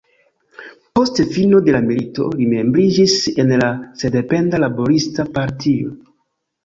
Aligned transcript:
Post 0.99 1.19
fino 1.35 1.59
de 1.67 1.75
la 1.75 1.81
milito, 1.89 2.25
li 2.39 2.47
membriĝis 2.53 3.15
en 3.45 3.53
la 3.65 3.69
Sendependa 4.01 4.63
Laborista 4.67 5.27
Partio. 5.37 5.93